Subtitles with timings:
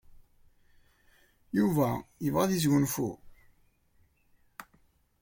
[1.57, 1.87] Yuba
[2.23, 3.09] yebɣa ad yesgunfu?